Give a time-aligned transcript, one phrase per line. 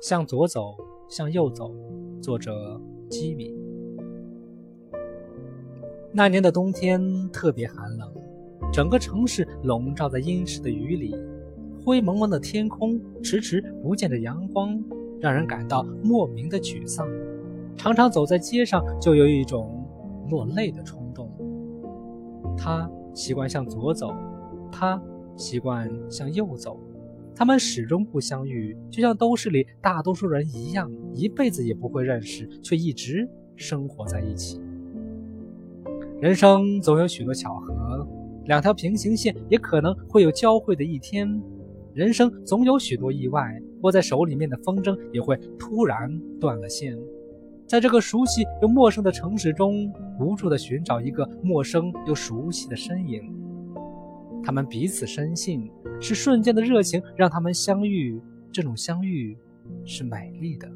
[0.00, 0.76] 向左走，
[1.08, 1.74] 向右走。
[2.20, 3.54] 作者：基米。
[6.12, 8.12] 那年的冬天特别寒冷，
[8.72, 11.14] 整个城市笼罩在阴湿的雨里，
[11.84, 14.82] 灰蒙蒙的天空迟迟不见着阳光，
[15.20, 17.06] 让人感到莫名的沮丧。
[17.76, 19.86] 常常走在街上，就有一种
[20.30, 21.30] 落泪的冲动。
[22.56, 24.12] 他习惯向左走，
[24.70, 25.00] 他
[25.36, 26.80] 习惯向右走。
[27.36, 34.58] 他们始终不相遇，就像都市里大多数人一样，一辈子也不会认识，却一直生活在一起。
[36.18, 38.08] 人生总有许多巧合，
[38.46, 41.28] 两条平行线也可能会有交汇的一天。
[41.92, 46.96] 人生总有许多意外，握在手里面的风筝也会突然断了线。
[47.66, 53.22] 在这个熟悉又陌生的城市中，无助地寻找一个陌生又熟悉的身影。
[54.46, 55.68] 他们彼此深信，
[56.00, 58.22] 是瞬间的热情让他们相遇。
[58.52, 59.36] 这种相遇
[59.84, 60.70] 是美丽的。